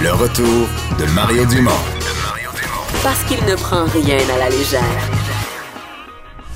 Le 0.00 0.10
retour 0.12 0.68
de 0.98 1.14
Mario 1.14 1.44
Dumont. 1.46 1.70
Parce 3.02 3.22
qu'il 3.24 3.44
ne 3.46 3.54
prend 3.56 3.84
rien 3.84 4.18
à 4.34 4.38
la 4.38 4.48
légère. 4.50 4.82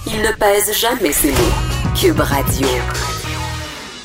Il 0.06 0.20
ne 0.20 0.32
pèse 0.38 0.72
jamais 0.78 1.12
ses 1.12 1.30
mots. 1.32 1.94
Cube 2.00 2.20
Radio. 2.20 2.66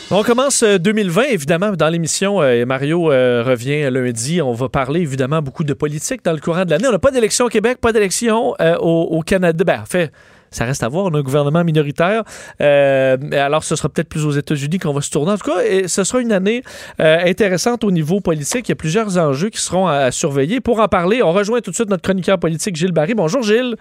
On 0.09 0.23
commence 0.23 0.63
2020, 0.63 1.23
évidemment, 1.29 1.71
dans 1.71 1.89
l'émission. 1.89 2.41
euh, 2.41 2.65
Mario 2.65 3.11
euh, 3.11 3.43
revient 3.45 3.89
lundi. 3.91 4.41
On 4.41 4.53
va 4.53 4.69
parler, 4.69 5.01
évidemment, 5.01 5.41
beaucoup 5.41 5.63
de 5.65 5.73
politique 5.73 6.23
dans 6.23 6.31
le 6.33 6.39
courant 6.39 6.63
de 6.65 6.71
l'année. 6.71 6.87
On 6.87 6.91
n'a 6.91 6.99
pas 6.99 7.11
d'élection 7.11 7.45
au 7.45 7.49
Québec, 7.49 7.79
pas 7.81 7.91
d'élection 7.91 8.55
euh, 8.61 8.77
au, 8.79 9.07
au 9.11 9.21
Canada. 9.21 9.63
Ben, 9.65 9.81
en 9.81 9.85
fait, 9.85 10.11
ça 10.51 10.65
reste 10.65 10.83
à 10.83 10.87
voir. 10.87 11.05
On 11.05 11.13
a 11.13 11.19
un 11.19 11.21
gouvernement 11.21 11.63
minoritaire. 11.63 12.23
Euh, 12.61 13.17
alors, 13.33 13.63
ce 13.63 13.75
sera 13.75 13.89
peut-être 13.89 14.09
plus 14.09 14.25
aux 14.25 14.31
États-Unis 14.31 14.79
qu'on 14.79 14.93
va 14.93 15.01
se 15.01 15.11
tourner. 15.11 15.31
En 15.31 15.37
tout 15.37 15.51
cas, 15.51 15.61
et 15.63 15.87
ce 15.87 16.03
sera 16.03 16.21
une 16.21 16.31
année 16.31 16.63
euh, 16.99 17.17
intéressante 17.25 17.83
au 17.83 17.91
niveau 17.91 18.19
politique. 18.19 18.67
Il 18.69 18.71
y 18.71 18.73
a 18.73 18.75
plusieurs 18.75 19.17
enjeux 19.17 19.49
qui 19.49 19.61
seront 19.61 19.87
à, 19.87 19.95
à 19.95 20.11
surveiller. 20.11 20.61
Pour 20.61 20.79
en 20.79 20.87
parler, 20.87 21.21
on 21.23 21.31
rejoint 21.31 21.61
tout 21.61 21.71
de 21.71 21.75
suite 21.75 21.89
notre 21.89 22.03
chroniqueur 22.03 22.39
politique, 22.39 22.75
Gilles 22.75 22.91
Barry. 22.91 23.13
Bonjour, 23.13 23.41
Gilles. 23.43 23.75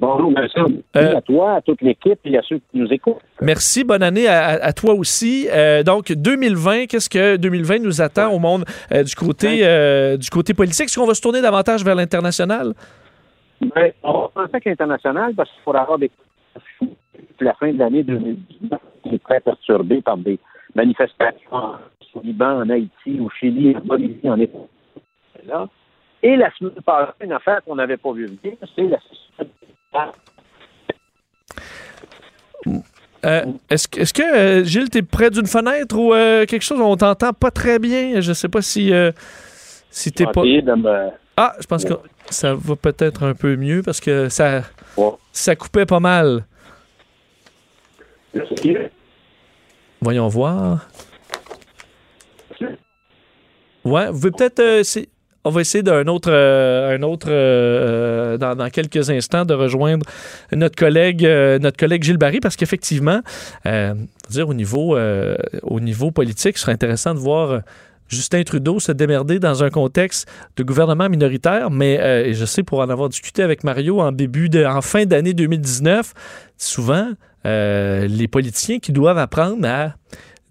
Bonjour, 0.00 0.32
merci 0.32 0.58
Euh, 0.96 1.16
à 1.16 1.20
toi, 1.20 1.54
à 1.54 1.60
toute 1.60 1.80
l'équipe 1.80 2.18
et 2.24 2.36
à 2.36 2.42
ceux 2.48 2.56
qui 2.56 2.62
nous 2.74 2.88
écoutent. 2.88 3.18
Merci, 3.40 3.84
bonne 3.84 4.02
année 4.02 4.26
à, 4.26 4.72
toi 4.72 4.94
aussi. 4.94 5.46
Euh, 5.52 5.84
donc 5.84 6.10
2020, 6.10 6.86
qu'est-ce 6.86 7.08
que 7.08 7.36
2020 7.36 7.78
nous 7.78 8.00
attend 8.00 8.32
au 8.32 8.40
monde 8.40 8.64
euh, 8.92 9.04
du 9.04 9.14
côté 9.14 9.58
du 10.18 10.30
côté 10.30 10.54
politique? 10.54 10.86
Est-ce 10.86 10.98
qu'on 10.98 11.06
va 11.06 11.14
se 11.14 11.20
tourner 11.20 11.40
davantage 11.40 11.84
vers 11.84 11.94
l'international? 11.94 12.72
Ben, 13.62 13.92
on 14.02 14.12
va 14.12 14.28
penser 14.28 14.50
avec 14.52 14.64
l'international 14.64 15.34
parce 15.34 15.50
qu'il 15.50 15.62
faudra 15.62 15.82
avoir 15.82 15.98
des 15.98 16.10
la 17.40 17.54
fin 17.54 17.72
de 17.72 17.78
l'année 17.78 18.02
2019 18.02 18.80
qui 19.02 19.14
est 19.14 19.22
très 19.22 19.40
perturbée 19.40 20.00
par 20.00 20.16
des 20.16 20.38
manifestations 20.74 21.76
au 22.14 22.20
Liban, 22.22 22.62
en 22.62 22.70
Haïti, 22.70 23.18
au 23.20 23.28
Chili, 23.30 23.74
en 23.76 23.80
Bolivie, 23.80 24.28
en 24.28 24.38
État. 24.38 25.68
Et 26.22 26.36
la 26.36 26.50
semaine 26.52 26.72
passée, 26.84 27.12
une 27.22 27.32
affaire 27.32 27.62
qu'on 27.64 27.74
n'avait 27.74 27.96
pas 27.96 28.12
vue 28.12 28.26
venir, 28.26 28.56
c'est 28.76 28.88
la 28.88 28.98
Euh, 33.24 33.44
Est-ce 33.70 33.86
que, 33.86 34.00
est-ce 34.00 34.12
que 34.12 34.22
euh, 34.22 34.64
Gilles, 34.64 34.90
t'es 34.90 35.02
près 35.02 35.30
d'une 35.30 35.46
fenêtre 35.46 35.96
ou 35.96 36.12
euh, 36.12 36.44
quelque 36.44 36.62
chose? 36.62 36.80
On 36.80 36.96
t'entend 36.96 37.32
pas 37.32 37.52
très 37.52 37.78
bien. 37.78 38.20
Je 38.20 38.32
sais 38.32 38.48
pas 38.48 38.62
si 38.62 38.92
euh, 38.92 39.12
si 39.90 40.10
t'es 40.10 40.24
pas. 40.24 40.42
de 40.42 40.74
me... 40.74 41.10
Ah, 41.44 41.56
je 41.60 41.66
pense 41.66 41.84
que 41.84 41.94
ça 42.30 42.54
va 42.54 42.76
peut-être 42.76 43.24
un 43.24 43.34
peu 43.34 43.56
mieux 43.56 43.82
parce 43.82 43.98
que 44.00 44.28
ça 44.28 44.62
Ouais. 44.96 45.10
ça 45.32 45.56
coupait 45.56 45.86
pas 45.86 45.98
mal. 45.98 46.44
Voyons 50.00 50.28
voir. 50.28 50.86
Ouais, 53.84 54.08
vous 54.10 54.18
pouvez 54.20 54.30
peut-être. 54.30 54.60
euh, 54.60 54.82
on 55.44 55.50
va 55.50 55.62
essayer 55.62 55.82
d'un 55.82 56.06
autre, 56.06 56.30
euh, 56.30 56.96
un 56.96 57.02
autre 57.02 57.26
euh, 57.28 58.38
dans, 58.38 58.54
dans 58.54 58.70
quelques 58.70 59.10
instants 59.10 59.44
de 59.44 59.54
rejoindre 59.54 60.06
notre 60.52 60.76
collègue, 60.76 61.26
euh, 61.26 61.58
notre 61.58 61.76
collègue 61.76 62.04
Gilles 62.04 62.18
Barry, 62.18 62.38
parce 62.38 62.54
qu'effectivement, 62.54 63.20
dire 64.30 64.48
au 64.48 64.54
niveau, 64.54 64.96
au 65.62 65.80
niveau 65.80 66.12
politique, 66.12 66.56
ce 66.56 66.62
serait 66.62 66.72
intéressant 66.72 67.14
de 67.14 67.18
voir. 67.18 67.62
Justin 68.12 68.42
Trudeau 68.42 68.78
se 68.78 68.92
démerder 68.92 69.38
dans 69.38 69.64
un 69.64 69.70
contexte 69.70 70.28
de 70.56 70.62
gouvernement 70.62 71.08
minoritaire, 71.08 71.70
mais 71.70 71.98
euh, 71.98 72.34
je 72.34 72.44
sais 72.44 72.62
pour 72.62 72.80
en 72.80 72.90
avoir 72.90 73.08
discuté 73.08 73.42
avec 73.42 73.64
Mario 73.64 74.00
en 74.00 74.12
début 74.12 74.50
de, 74.50 74.64
en 74.64 74.82
fin 74.82 75.06
d'année 75.06 75.32
2019, 75.32 76.12
souvent 76.58 77.08
euh, 77.46 78.06
les 78.06 78.28
politiciens 78.28 78.78
qui 78.80 78.92
doivent 78.92 79.18
apprendre 79.18 79.66
à 79.66 79.94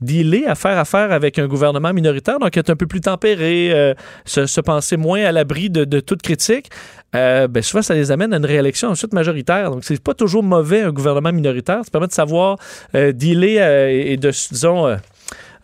dealer, 0.01 0.47
à 0.47 0.55
faire 0.55 0.79
affaire 0.79 1.11
avec 1.11 1.37
un 1.37 1.45
gouvernement 1.45 1.93
minoritaire, 1.93 2.39
donc 2.39 2.57
être 2.57 2.71
un 2.71 2.75
peu 2.75 2.87
plus 2.87 3.01
tempéré, 3.01 3.69
euh, 3.71 3.93
se, 4.25 4.47
se 4.47 4.59
penser 4.59 4.97
moins 4.97 5.23
à 5.23 5.31
l'abri 5.31 5.69
de, 5.69 5.99
toute 5.99 6.23
critique, 6.23 6.71
ben 7.13 7.61
souvent 7.61 7.83
ça 7.83 7.93
les 7.93 8.09
amène 8.09 8.33
à 8.33 8.37
une 8.37 8.45
réélection 8.45 8.89
ensuite 8.89 9.13
majoritaire. 9.13 9.69
Donc 9.69 9.83
c'est 9.83 10.01
pas 10.01 10.15
toujours 10.15 10.41
mauvais 10.41 10.81
un 10.81 10.91
gouvernement 10.91 11.31
minoritaire, 11.31 11.81
ça 11.83 11.91
permet 11.91 12.07
de 12.07 12.13
savoir 12.13 12.57
dealer 12.95 13.59
et 13.91 14.17
de, 14.17 14.31
disons, 14.31 14.97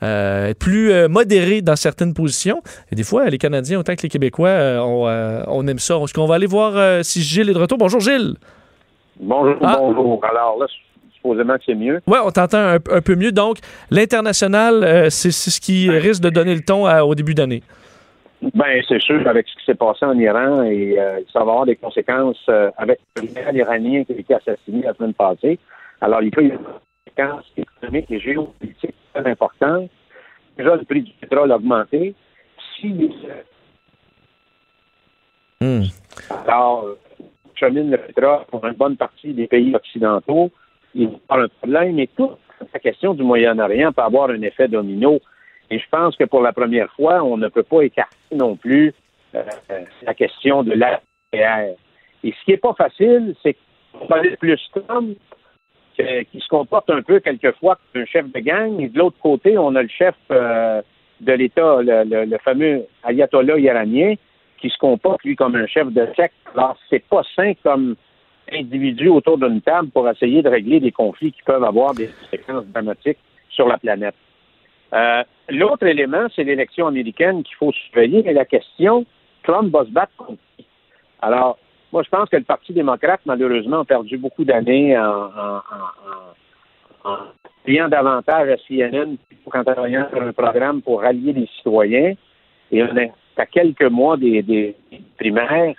euh, 0.04 0.48
être 0.48 0.60
plus 0.60 0.92
euh, 0.92 1.08
modéré 1.08 1.62
dans 1.62 1.76
certaines 1.76 2.14
positions. 2.14 2.62
Et 2.92 2.96
des 2.96 3.04
fois, 3.04 3.26
les 3.30 3.38
Canadiens, 3.38 3.80
autant 3.80 3.96
que 3.96 4.04
les 4.04 4.10
Québécois, 4.10 4.50
euh, 4.50 4.80
on, 4.80 5.08
euh, 5.08 5.42
on 5.48 5.68
aime 5.68 5.80
ça. 5.80 5.96
Est-ce 5.98 6.14
qu'on 6.14 6.26
va 6.28 6.36
aller 6.36 6.48
voir 6.48 7.04
si 7.04 7.22
Gilles 7.22 7.50
est 7.50 7.54
de 7.54 7.60
retour? 7.60 7.78
Bonjour 7.78 8.00
Gilles! 8.00 8.36
Bonjour, 9.20 9.56
Ah. 9.64 9.78
bonjour. 9.80 10.24
Alors 10.26 10.58
là, 10.60 10.68
supposément 11.16 11.56
que 11.56 11.64
c'est 11.66 11.74
mieux. 11.76 12.00
Ouais, 12.06 12.20
on 12.24 12.30
t'entend 12.30 12.60
un, 12.60 12.76
un 12.76 13.02
peu 13.02 13.16
mieux. 13.16 13.32
Donc, 13.32 13.58
l'international, 13.90 14.84
euh, 14.84 15.10
c'est 15.10 15.32
ce 15.32 15.60
qui 15.60 15.90
risque 15.90 16.22
de 16.22 16.30
donner 16.30 16.54
le 16.54 16.62
ton 16.62 16.86
à- 16.86 17.04
au 17.04 17.16
début 17.16 17.34
d'année. 17.34 17.64
Ben, 18.54 18.80
c'est 18.88 19.02
sûr, 19.02 19.28
avec 19.28 19.48
ce 19.48 19.56
qui 19.60 19.66
s'est 19.66 19.74
passé 19.76 20.06
en 20.06 20.16
Iran, 20.20 20.62
et 20.62 20.96
euh, 21.00 21.18
ça 21.34 21.40
va 21.40 21.52
avoir 21.52 21.66
des 21.66 21.76
conséquences 21.76 22.38
euh, 22.50 22.70
avec 22.78 23.00
le 23.20 23.28
général 23.28 23.56
iranien 23.58 24.04
qui 24.04 24.14
a 24.14 24.16
été 24.16 24.36
assassiné 24.36 24.84
la 24.84 24.94
semaine 24.94 25.16
passée. 25.16 25.58
Alors, 26.02 26.22
il 26.22 26.30
peut 26.30 26.44
y 26.44 26.52
avoir 26.52 26.80
conséquences 27.16 27.52
économiques 27.58 28.12
et 28.12 28.20
géopolitiques 28.20 28.96
très 29.14 29.30
importantes. 29.30 29.90
Déjà, 30.58 30.76
le 30.76 30.86
prix 30.86 31.02
du 31.02 31.12
pétrole 31.14 31.52
a 31.52 31.56
augmenté. 31.56 32.16
Si 32.80 33.12
Hmm. 35.60 35.86
alors, 36.48 36.86
euh, 36.86 37.00
chemine 37.56 37.90
le 37.90 37.98
pétrole 37.98 38.46
pour 38.50 38.64
une 38.66 38.74
bonne 38.74 38.96
partie 38.96 39.34
des 39.34 39.48
pays 39.48 39.74
occidentaux, 39.76 40.52
il 40.94 41.08
va 41.08 41.14
y 41.14 41.20
avoir 41.28 41.46
un 41.46 41.48
problème, 41.48 41.96
mais 41.96 42.08
toute 42.16 42.38
la 42.72 42.80
question 42.80 43.16
du 43.16 43.24
Moyen-Orient 43.24 43.92
peut 43.92 44.04
avoir 44.04 44.30
un 44.30 44.42
effet 44.44 44.68
domino. 44.68 45.20
Et 45.72 45.80
je 45.80 45.86
pense 45.90 46.16
que 46.16 46.26
pour 46.26 46.42
la 46.42 46.54
première 46.54 46.92
fois, 46.94 47.24
on 47.24 47.38
ne 47.38 47.48
peut 47.48 47.64
pas 47.64 47.82
écarter 47.82 48.16
non 48.32 48.56
plus 48.56 48.94
euh, 49.34 49.44
la 50.04 50.14
question 50.14 50.64
de 50.64 50.74
l'APR. 50.74 51.76
Et 52.24 52.32
ce 52.32 52.46
qui 52.46 52.52
n'est 52.52 52.58
pas 52.58 52.74
facile, 52.74 53.36
c'est 53.42 53.56
qu'on 53.94 54.08
plus 54.40 54.62
Trump 54.74 55.18
qui 56.32 56.40
se 56.40 56.48
comporte 56.48 56.90
un 56.90 57.02
peu 57.02 57.20
quelquefois 57.20 57.78
comme 57.94 58.04
un 58.04 58.06
chef 58.06 58.32
de 58.32 58.40
gang, 58.40 58.80
et 58.80 58.90
de 58.90 58.98
l'autre 58.98 59.18
côté, 59.22 59.58
on 59.58 59.76
a 59.76 59.82
le 59.82 59.90
chef 59.90 60.16
euh, 60.32 60.82
de 61.22 61.34
l'État, 61.34 61.80
le 61.82 62.38
fameux 62.38 62.86
ayatollah 63.04 63.58
iranien, 63.58 64.16
qui 64.60 64.70
se 64.70 64.78
comporte, 64.78 65.24
lui, 65.24 65.36
comme 65.36 65.56
un 65.56 65.68
chef 65.68 65.88
de 65.92 66.08
secte. 66.16 66.36
Alors, 66.56 66.78
c'est 66.90 67.04
pas 67.08 67.24
sain 67.36 67.54
comme 67.64 67.96
individu 68.52 69.10
autour 69.10 69.38
d'une 69.38 69.62
table 69.62 69.90
pour 69.90 70.10
essayer 70.10 70.42
de 70.42 70.50
régler 70.50 70.80
des 70.80 70.92
conflits 70.92 71.32
qui 71.32 71.42
peuvent 71.44 71.64
avoir 71.64 71.94
des 71.94 72.08
conséquences 72.08 72.66
dramatiques 72.68 73.20
sur 73.50 73.68
la 73.68 73.78
planète. 73.78 74.16
Euh, 74.94 75.24
L'autre 75.50 75.86
élément, 75.86 76.28
c'est 76.36 76.44
l'élection 76.44 76.88
américaine 76.88 77.44
qu'il 77.44 77.56
faut 77.56 77.72
surveiller, 77.72 78.22
mais 78.24 78.34
la 78.34 78.46
question, 78.46 79.06
Trump 79.44 79.72
va 79.72 79.86
se 79.86 79.92
battre 79.92 80.12
contre 80.18 80.42
qui? 80.58 80.66
Alors, 81.22 81.58
moi, 81.92 82.04
je 82.04 82.10
pense 82.10 82.30
que 82.30 82.38
le 82.38 82.44
Parti 82.44 82.74
démocrate, 82.74 83.22
malheureusement, 83.26 83.80
a 83.80 83.86
perdu 83.86 84.18
beaucoup 84.18 84.44
d'années 84.44 84.98
en, 84.98 85.04
en, 85.04 85.62
en, 87.06 87.90
davantage 87.90 88.50
à 88.50 88.58
CNN 88.68 89.16
qu'en 89.50 89.64
travaillant 89.64 90.08
sur 90.10 90.22
un 90.22 90.34
programme 90.34 90.82
pour 90.82 91.02
rallier 91.02 91.34
les 91.34 91.48
citoyens. 91.58 92.14
Et 92.72 92.84
on 92.84 92.98
est 92.98 93.12
à 93.38 93.46
quelques 93.46 93.84
mois 93.84 94.18
des 94.18 94.76
primaires. 95.18 95.76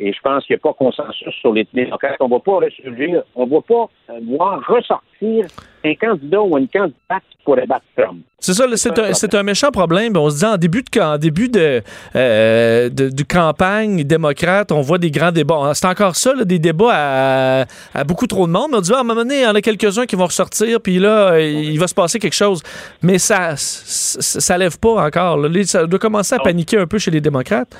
Et 0.00 0.12
je 0.12 0.18
pense 0.22 0.44
qu'il 0.44 0.54
n'y 0.54 0.60
a 0.60 0.62
pas 0.62 0.74
consensus 0.74 1.34
sur 1.40 1.52
les 1.52 1.66
démocrates. 1.74 2.16
On 2.20 2.28
ne 2.28 2.34
va 2.34 2.40
pas 2.40 2.56
ressurgir, 2.56 3.22
on 3.34 3.46
ne 3.46 3.50
va 3.50 3.60
pas 3.60 3.88
euh, 4.10 4.20
voir 4.28 4.60
ressortir 4.68 5.46
un 5.84 5.94
candidat 5.94 6.40
ou 6.40 6.56
une 6.56 6.68
candidate 6.68 7.22
qui 7.30 7.38
pourrait 7.44 7.66
battre 7.66 7.84
Trump. 7.96 8.18
C'est 8.38 8.52
ça, 8.52 8.64
c'est 8.76 9.34
un, 9.34 9.38
un 9.40 9.42
méchant 9.42 9.70
problème. 9.72 10.16
On 10.16 10.30
se 10.30 10.38
dit 10.38 10.44
en 10.44 10.56
début 10.56 10.82
de, 10.84 11.00
en 11.00 11.18
début 11.18 11.48
de, 11.48 11.82
euh, 12.14 12.88
de, 12.88 13.08
de 13.08 13.22
campagne 13.24 14.04
démocrate, 14.04 14.70
on 14.70 14.80
voit 14.82 14.98
des 14.98 15.10
grands 15.10 15.32
débats. 15.32 15.72
C'est 15.74 15.86
encore 15.86 16.14
ça, 16.14 16.32
là, 16.34 16.44
des 16.44 16.60
débats 16.60 16.92
à, 16.92 17.64
à 17.94 18.04
beaucoup 18.04 18.28
trop 18.28 18.46
de 18.46 18.52
monde. 18.52 18.68
Mais 18.70 18.76
on 18.76 18.80
dit, 18.80 18.92
ah, 18.94 18.98
à 18.98 19.00
un 19.00 19.02
moment 19.02 19.20
donné, 19.22 19.40
il 19.40 19.42
y 19.42 19.46
en 19.46 19.54
a 19.56 19.60
quelques-uns 19.60 20.06
qui 20.06 20.14
vont 20.14 20.26
ressortir, 20.26 20.80
puis 20.80 21.00
là, 21.00 21.40
il 21.40 21.78
va 21.80 21.88
se 21.88 21.94
passer 21.94 22.20
quelque 22.20 22.36
chose. 22.36 22.62
Mais 23.02 23.18
ça 23.18 23.54
ça 23.56 24.56
lève 24.58 24.78
pas 24.78 25.04
encore. 25.04 25.38
là. 25.38 25.48
Ça 25.64 25.86
doit 25.86 25.98
commencer 25.98 26.36
à 26.36 26.38
paniquer 26.38 26.78
un 26.78 26.86
peu 26.86 26.98
chez 26.98 27.10
les 27.10 27.20
démocrates. 27.20 27.74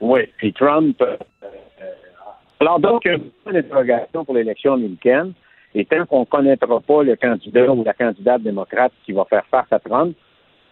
Oui, 0.00 0.20
puis 0.36 0.52
Trump. 0.52 1.00
euh, 1.00 1.16
euh, 1.42 1.92
alors 2.60 2.80
donc, 2.80 3.06
un 3.06 3.18
point 3.42 3.52
d'interrogation 3.52 4.24
pour 4.24 4.34
l'élection 4.34 4.74
américaine. 4.74 5.32
Et 5.74 5.84
tant 5.84 6.06
qu'on 6.06 6.20
ne 6.20 6.24
connaîtra 6.24 6.80
pas 6.80 7.02
le 7.02 7.16
candidat 7.16 7.70
ou 7.70 7.84
la 7.84 7.92
candidate 7.92 8.42
démocrate 8.42 8.92
qui 9.04 9.12
va 9.12 9.24
faire 9.26 9.44
face 9.50 9.70
à 9.70 9.78
Trump, 9.78 10.16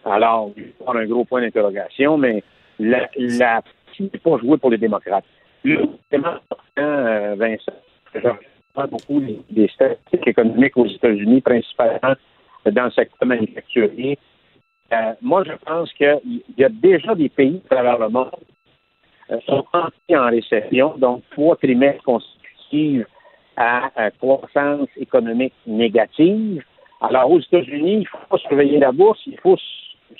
alors 0.03 0.51
il 0.57 0.63
va 0.63 0.69
avoir 0.81 0.97
un 0.97 1.05
gros 1.05 1.25
point 1.25 1.41
d'interrogation, 1.41 2.17
mais 2.17 2.43
la, 2.79 3.07
la 3.17 3.61
n'est 3.99 4.09
pas 4.09 4.37
jouée 4.37 4.57
pour 4.57 4.71
les 4.71 4.77
démocrates. 4.77 5.25
Élément 5.63 5.87
important, 6.11 6.57
euh, 6.79 7.35
Vincent, 7.37 7.71
je 8.13 8.19
regarde 8.19 8.89
beaucoup 8.89 9.21
les 9.51 9.67
statistiques 9.69 10.27
économiques 10.27 10.77
aux 10.77 10.87
États-Unis, 10.87 11.41
principalement 11.41 12.15
dans 12.65 12.85
le 12.85 12.91
secteur 12.91 13.27
manufacturier. 13.27 14.17
Euh, 14.91 15.13
moi, 15.21 15.43
je 15.43 15.53
pense 15.65 15.91
qu'il 15.93 16.41
y 16.57 16.63
a 16.63 16.69
déjà 16.69 17.15
des 17.15 17.29
pays 17.29 17.61
à 17.69 17.75
travers 17.75 17.99
le 17.99 18.09
monde 18.09 18.29
euh, 18.33 18.54
sont 19.45 19.65
entrés 19.73 20.17
en 20.17 20.27
récession, 20.27 20.95
donc 20.97 21.23
trois 21.31 21.55
trimestres 21.55 22.03
consécutifs 22.03 23.05
à, 23.57 24.11
croissance 24.19 24.89
économique 24.97 25.53
négative. 25.65 26.63
Alors, 27.01 27.31
aux 27.31 27.39
États-Unis, 27.39 28.01
il 28.01 28.07
faut 28.07 28.37
surveiller 28.37 28.79
la 28.79 28.91
bourse, 28.91 29.19
il 29.27 29.39
faut 29.39 29.57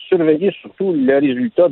surveiller 0.07 0.51
surtout 0.61 0.93
le 0.93 1.17
résultat 1.17 1.67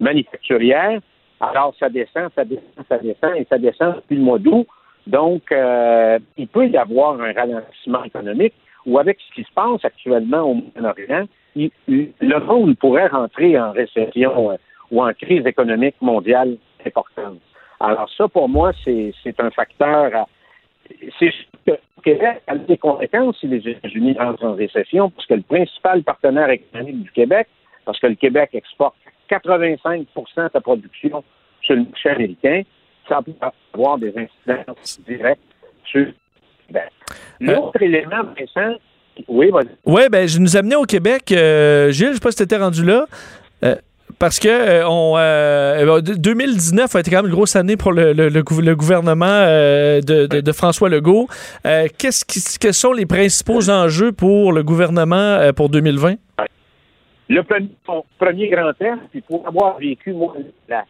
manufacturière. 0.00 1.00
Alors, 1.40 1.74
ça 1.78 1.88
descend, 1.88 2.30
ça 2.34 2.44
descend, 2.44 2.84
ça 2.88 2.98
descend, 2.98 3.36
et 3.36 3.46
ça 3.48 3.58
descend 3.58 3.96
depuis 3.96 4.16
le 4.16 4.22
mois 4.22 4.38
d'août. 4.38 4.66
Donc, 5.06 5.52
euh, 5.52 6.18
il 6.36 6.48
peut 6.48 6.66
y 6.66 6.76
avoir 6.76 7.20
un 7.20 7.32
ralentissement 7.32 8.04
économique, 8.04 8.54
ou 8.86 8.98
avec 8.98 9.18
ce 9.20 9.34
qui 9.34 9.42
se 9.42 9.52
passe 9.54 9.84
actuellement 9.84 10.42
au 10.42 10.54
Moyen-Orient, 10.54 11.26
le 11.56 12.40
monde 12.40 12.76
pourrait 12.78 13.06
rentrer 13.08 13.58
en 13.58 13.72
récession 13.72 14.50
euh, 14.50 14.56
ou 14.94 15.02
en 15.02 15.12
crise 15.12 15.44
économique 15.44 15.96
mondiale 16.00 16.56
importante. 16.86 17.40
Alors 17.80 18.08
ça, 18.16 18.28
pour 18.28 18.48
moi, 18.48 18.72
c'est 18.84 19.40
un 19.40 19.50
facteur. 19.50 20.26
C'est 21.18 21.32
que 21.66 21.72
le 21.72 22.02
Québec 22.02 22.42
a 22.46 22.56
des 22.56 22.78
conséquences 22.78 23.38
si 23.40 23.48
les 23.48 23.68
États-Unis 23.68 24.16
rentrent 24.18 24.44
en 24.44 24.54
récession, 24.54 25.10
parce 25.10 25.26
que 25.26 25.34
le 25.34 25.42
principal 25.42 26.02
partenaire 26.02 26.50
économique 26.50 27.02
du 27.02 27.10
Québec, 27.10 27.48
parce 27.84 27.98
que 27.98 28.06
le 28.06 28.14
Québec 28.14 28.50
exporte 28.52 28.94
85% 29.30 30.06
de 30.06 30.50
sa 30.52 30.60
production 30.60 31.24
sur 31.62 31.74
le 31.74 31.84
marché 31.84 32.10
américain, 32.10 32.62
ça 33.08 33.20
peut 33.22 33.32
avoir 33.72 33.98
des 33.98 34.14
incidences 34.16 35.00
directes 35.06 35.42
sur 35.86 36.00
le 36.00 36.14
Québec. 36.68 36.90
L'autre 37.40 37.82
élément, 37.82 38.22
Vincent, 38.38 38.76
oui, 39.28 39.50
vas-y. 39.50 39.68
Oui, 39.84 40.02
ben, 40.10 40.28
je 40.28 40.38
nous 40.38 40.56
amenais 40.56 40.76
au 40.76 40.84
Québec. 40.84 41.32
Euh, 41.32 41.90
Gilles, 41.90 42.06
je 42.06 42.10
ne 42.10 42.14
sais 42.14 42.20
pas 42.20 42.30
si 42.30 42.36
tu 42.36 42.42
étais 42.42 42.56
rendu 42.56 42.84
là. 42.84 43.06
Euh, 43.64 43.76
parce 44.18 44.38
que 44.38 44.48
euh, 44.48 44.88
on, 44.88 46.00
2019 46.00 46.94
a 46.94 47.00
été 47.00 47.10
quand 47.10 47.18
même 47.18 47.26
une 47.26 47.32
grosse 47.32 47.56
année 47.56 47.76
pour 47.76 47.92
le, 47.92 48.12
le, 48.12 48.74
gouvernement 48.74 49.24
de, 49.26 50.52
François 50.52 50.88
Legault. 50.88 51.28
qu'est-ce 51.62 52.24
qui, 52.24 52.40
quels 52.58 52.74
sont 52.74 52.92
les 52.92 53.06
principaux 53.06 53.70
enjeux 53.70 54.12
pour 54.12 54.52
le 54.52 54.62
gouvernement 54.62 55.52
pour 55.56 55.68
2020? 55.68 56.14
Le 57.28 57.42
premier, 58.18 58.48
grand 58.48 58.72
test, 58.74 59.00
puis 59.10 59.22
pour 59.22 59.46
avoir 59.48 59.78
vécu 59.78 60.14
la, 60.68 60.84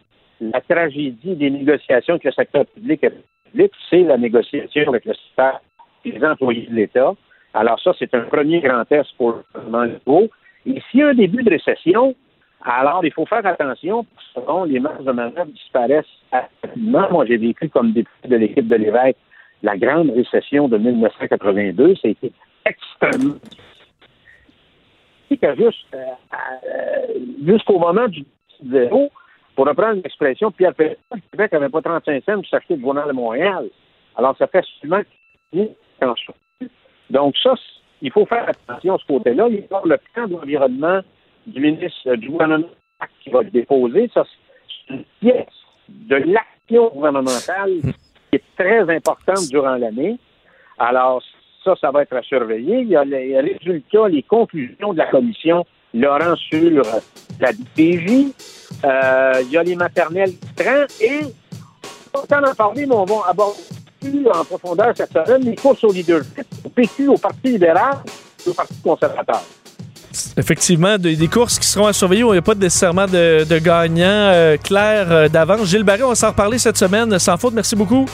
tragédie 0.67 1.35
des 1.35 1.49
négociations 1.49 2.15
avec 2.15 2.25
le 2.25 2.31
secteur 2.31 2.65
public 2.65 3.03
et 3.03 3.11
public, 3.51 3.71
c'est 3.89 4.03
la 4.03 4.17
négociation 4.17 4.89
avec 4.89 5.05
le 5.05 5.13
secteur 5.13 5.61
des 6.03 6.23
employés 6.23 6.67
de 6.69 6.75
l'État. 6.75 7.13
Alors 7.53 7.79
ça, 7.81 7.93
c'est 7.97 8.13
un 8.13 8.21
premier 8.21 8.59
grand 8.59 8.83
test 8.83 9.09
pour 9.17 9.31
le 9.31 9.61
gouvernement 9.61 10.27
Et 10.65 10.81
s'il 10.91 10.99
y 10.99 11.03
a 11.03 11.07
un 11.07 11.13
début 11.13 11.41
de 11.41 11.49
récession, 11.49 12.15
alors 12.65 13.05
il 13.05 13.13
faut 13.13 13.25
faire 13.25 13.45
attention, 13.45 14.05
que 14.35 14.67
les 14.67 14.79
marges 14.79 15.03
de 15.03 15.11
manœuvre 15.11 15.45
disparaissent 15.45 16.05
rapidement. 16.31 17.07
Moi, 17.11 17.25
j'ai 17.27 17.37
vécu 17.37 17.69
comme 17.69 17.93
député 17.93 18.27
de 18.27 18.35
l'équipe 18.35 18.67
de 18.67 18.75
l'évêque 18.75 19.17
la 19.63 19.77
grande 19.77 20.11
récession 20.11 20.67
de 20.67 20.77
1982. 20.77 21.95
Ça 21.95 22.07
a 22.07 22.11
été 22.11 22.31
extrêmement 22.65 23.35
euh, 25.31 25.55
euh, 25.93 27.19
jusqu'au 27.45 27.79
moment 27.79 28.07
du 28.07 28.25
zéro, 28.71 29.11
pour 29.55 29.67
reprendre 29.67 30.01
l'expression, 30.03 30.51
Pierre 30.51 30.73
Perret, 30.73 30.97
le 31.13 31.21
Québec 31.31 31.51
n'avait 31.53 31.69
pas 31.69 31.81
35 31.81 32.23
cents 32.23 32.35
pour 32.35 32.47
s'acheter 32.47 32.75
le 32.75 32.81
journal 32.81 33.07
de 33.07 33.13
Montréal. 33.13 33.69
Alors, 34.15 34.35
ça 34.37 34.47
fait 34.47 34.63
souvent 34.81 35.01
donc 37.09 37.35
ça, 37.41 37.53
il 38.01 38.11
faut 38.11 38.25
faire 38.25 38.49
attention 38.49 38.95
à 38.95 38.97
ce 38.97 39.05
côté-là. 39.05 39.47
Il 39.49 39.55
y 39.55 39.67
a 39.71 39.81
le 39.85 39.97
plan 40.13 40.27
d'environnement 40.27 41.01
du 41.47 41.61
ministre 41.61 42.15
du 42.15 42.29
gouvernement 42.29 42.67
qui 43.23 43.29
va 43.29 43.41
être 43.41 43.51
déposé. 43.51 44.09
Ça, 44.13 44.23
c'est 44.87 44.93
une 44.93 45.03
pièce 45.19 45.45
de 45.89 46.15
l'action 46.15 46.89
gouvernementale 46.89 47.81
qui 47.81 47.91
est 48.33 48.43
très 48.57 48.95
importante 48.95 49.47
durant 49.49 49.75
l'année. 49.75 50.17
Alors, 50.77 51.21
ça, 51.63 51.75
ça 51.79 51.91
va 51.91 52.03
être 52.03 52.15
à 52.15 52.21
surveiller. 52.21 52.79
Il 52.81 52.89
y 52.89 52.95
a 52.95 53.03
les 53.03 53.39
résultats, 53.39 54.07
les 54.07 54.23
conclusions 54.23 54.93
de 54.93 54.97
la 54.97 55.07
commission 55.07 55.65
Laurent 55.93 56.35
sur 56.35 56.83
la 57.39 57.53
DPJ. 57.53 58.33
Euh, 58.83 59.41
il 59.43 59.51
y 59.51 59.57
a 59.57 59.63
les 59.63 59.75
maternelles 59.75 60.33
trans 60.55 60.85
et, 60.99 61.21
autant 62.13 62.43
en 62.43 62.53
parler, 62.53 62.85
mais 62.85 62.95
on 62.95 63.05
va 63.05 63.29
aborder 63.29 64.29
en 64.33 64.43
profondeur 64.43 64.93
cette 64.95 65.13
semaine 65.13 65.43
les 65.43 65.55
courses 65.55 65.83
au 65.83 65.93
leadership, 65.93 66.45
au 66.65 66.69
PQ, 66.69 67.07
au 67.07 67.17
Parti 67.17 67.47
libéral 67.53 67.97
et 68.45 68.49
au 68.49 68.53
Parti 68.53 68.75
conservateur. 68.81 69.41
Effectivement, 70.37 70.97
des, 70.97 71.27
courses 71.29 71.57
qui 71.57 71.67
seront 71.67 71.87
à 71.87 71.93
surveiller 71.93 72.23
où 72.23 72.29
il 72.29 72.33
n'y 72.33 72.39
a 72.39 72.41
pas 72.41 72.55
nécessairement 72.55 73.05
de, 73.05 73.45
de 73.45 73.57
gagnant 73.57 74.03
euh, 74.03 74.57
clair 74.57 75.07
euh, 75.09 75.29
d'avance. 75.29 75.65
Gilles 75.65 75.83
Barré, 75.83 76.03
on 76.03 76.09
va 76.09 76.15
s'en 76.15 76.27
reparler 76.27 76.57
cette 76.57 76.77
semaine 76.77 77.17
sans 77.19 77.37
faute. 77.37 77.53
Merci 77.53 77.73
beaucoup. 77.73 78.05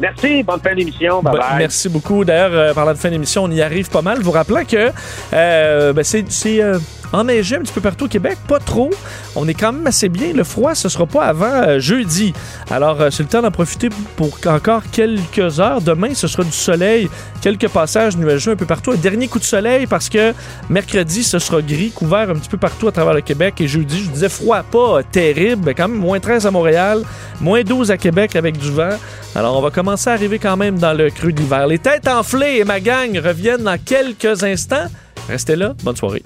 Merci, 0.00 0.42
bonne 0.42 0.60
fin 0.60 0.74
d'émission. 0.74 1.20
Bye, 1.22 1.36
bye 1.36 1.58
Merci 1.58 1.90
beaucoup. 1.90 2.24
D'ailleurs, 2.24 2.52
euh, 2.54 2.72
parlant 2.72 2.92
de 2.92 2.98
fin 2.98 3.10
d'émission, 3.10 3.44
on 3.44 3.50
y 3.50 3.60
arrive 3.60 3.90
pas 3.90 4.00
mal. 4.00 4.22
Vous 4.22 4.30
rappelant 4.30 4.64
que 4.64 4.90
ben, 5.30 6.02
c'est 6.02 6.62
enneigé 7.12 7.56
un 7.56 7.60
petit 7.60 7.72
peu 7.72 7.80
partout 7.80 8.04
au 8.06 8.08
Québec, 8.08 8.38
pas 8.46 8.58
trop. 8.58 8.90
On 9.36 9.46
est 9.48 9.54
quand 9.54 9.72
même 9.72 9.86
assez 9.86 10.08
bien. 10.08 10.32
Le 10.32 10.44
froid, 10.44 10.74
ce 10.74 10.88
sera 10.88 11.06
pas 11.06 11.24
avant 11.24 11.46
euh, 11.46 11.78
jeudi. 11.78 12.32
Alors, 12.70 13.00
euh, 13.00 13.10
c'est 13.10 13.22
le 13.22 13.28
temps 13.28 13.42
d'en 13.42 13.50
profiter 13.50 13.88
pour 14.16 14.38
encore 14.46 14.82
quelques 14.90 15.60
heures. 15.60 15.80
Demain, 15.80 16.14
ce 16.14 16.28
sera 16.28 16.44
du 16.44 16.52
soleil, 16.52 17.08
quelques 17.40 17.68
passages 17.68 18.16
nuageux 18.16 18.52
un 18.52 18.56
peu 18.56 18.66
partout. 18.66 18.92
Un 18.92 18.96
dernier 18.96 19.28
coup 19.28 19.38
de 19.38 19.44
soleil 19.44 19.86
parce 19.86 20.08
que 20.08 20.32
mercredi, 20.68 21.24
ce 21.24 21.38
sera 21.38 21.62
gris, 21.62 21.90
couvert 21.90 22.30
un 22.30 22.34
petit 22.34 22.48
peu 22.48 22.58
partout 22.58 22.88
à 22.88 22.92
travers 22.92 23.14
le 23.14 23.20
Québec. 23.20 23.60
Et 23.60 23.68
jeudi, 23.68 24.04
je 24.04 24.10
disais 24.10 24.28
froid, 24.28 24.62
pas 24.62 25.02
terrible, 25.02 25.62
mais 25.66 25.74
quand 25.74 25.88
même 25.88 25.98
moins 25.98 26.20
13 26.20 26.46
à 26.46 26.50
Montréal, 26.50 27.02
moins 27.40 27.62
12 27.62 27.90
à 27.90 27.96
Québec 27.96 28.36
avec 28.36 28.58
du 28.58 28.70
vent. 28.70 28.96
Alors, 29.34 29.56
on 29.56 29.62
va 29.62 29.70
commencer 29.70 30.10
à 30.10 30.14
arriver 30.14 30.38
quand 30.38 30.56
même 30.56 30.78
dans 30.78 30.92
le 30.92 31.10
creux 31.10 31.32
de 31.32 31.40
l'hiver. 31.40 31.66
Les 31.66 31.78
têtes 31.78 32.08
enflées 32.08 32.58
et 32.58 32.64
ma 32.64 32.80
gang 32.80 33.16
reviennent 33.18 33.62
dans 33.62 33.78
quelques 33.78 34.42
instants. 34.42 34.86
Restez 35.28 35.56
là. 35.56 35.74
Bonne 35.84 35.96
soirée. 35.96 36.22